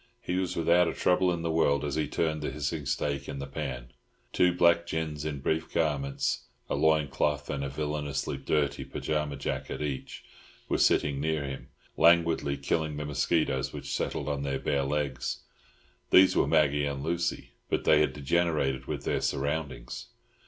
He 0.19 0.37
was 0.37 0.55
without 0.55 0.87
a 0.87 0.95
trouble 0.95 1.31
in 1.31 1.43
the 1.43 1.51
world 1.51 1.85
as 1.85 1.93
he 1.93 2.07
turned 2.07 2.41
the 2.41 2.49
hissing 2.49 2.87
steak 2.87 3.29
in 3.29 3.37
the 3.37 3.45
pan. 3.45 3.91
Two 4.33 4.51
black 4.51 4.87
gins 4.87 5.25
in 5.25 5.41
brief 5.41 5.71
garments—a 5.71 6.73
loin 6.73 7.07
cloth 7.07 7.51
and 7.51 7.63
a 7.63 7.69
villainously 7.69 8.37
dirty 8.37 8.83
pyjama 8.83 9.35
jacket 9.35 9.79
each—were 9.79 10.79
sitting 10.79 11.19
near 11.21 11.43
him, 11.43 11.67
languidly 11.97 12.57
killing 12.57 12.97
the 12.97 13.05
mosquitoes 13.05 13.73
which 13.73 13.93
settled 13.95 14.27
on 14.27 14.41
their 14.41 14.57
bare 14.57 14.85
legs. 14.85 15.41
These 16.09 16.35
were 16.35 16.47
Maggie 16.47 16.87
and 16.87 17.03
Lucy, 17.03 17.51
but 17.69 17.83
they 17.83 17.99
had 17.99 18.13
degenerated 18.13 18.87
with 18.87 19.03
their 19.03 19.21
surroundings. 19.21 20.07